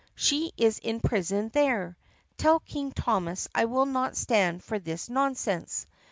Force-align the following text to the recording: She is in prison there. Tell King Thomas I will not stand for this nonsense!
She 0.15 0.51
is 0.57 0.79
in 0.79 0.99
prison 0.99 1.51
there. 1.53 1.95
Tell 2.35 2.59
King 2.59 2.91
Thomas 2.91 3.47
I 3.53 3.65
will 3.65 3.85
not 3.85 4.17
stand 4.17 4.63
for 4.63 4.79
this 4.79 5.09
nonsense! 5.11 5.85